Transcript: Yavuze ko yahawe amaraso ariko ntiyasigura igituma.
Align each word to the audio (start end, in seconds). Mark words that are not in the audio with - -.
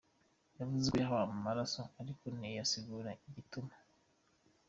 Yavuze 0.59 0.85
ko 0.91 0.95
yahawe 1.01 1.25
amaraso 1.37 1.81
ariko 2.01 2.23
ntiyasigura 2.37 3.11
igituma. 3.27 3.73